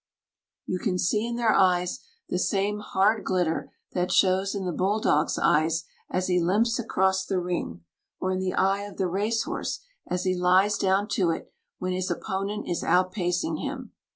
You 0.65 0.79
can 0.79 0.97
see 0.97 1.27
in 1.27 1.35
their 1.35 1.53
eyes 1.53 1.99
the 2.27 2.39
same 2.39 2.79
hard 2.79 3.23
glitter 3.23 3.71
that 3.91 4.11
shows 4.11 4.55
in 4.55 4.65
the 4.65 4.71
bulldog's 4.71 5.37
eyes 5.37 5.83
as 6.09 6.25
he 6.25 6.41
limps 6.41 6.79
across 6.79 7.23
the 7.23 7.39
ring, 7.39 7.83
or 8.19 8.31
in 8.31 8.39
the 8.39 8.55
eye 8.55 8.81
of 8.81 8.97
the 8.97 9.05
racehorse 9.07 9.81
as 10.07 10.23
he 10.23 10.33
lies 10.35 10.79
down 10.79 11.07
to 11.09 11.29
it 11.29 11.53
when 11.77 11.93
his 11.93 12.09
opponent 12.09 12.67
is 12.67 12.81
outpacing 12.83 13.61
him. 13.61 13.91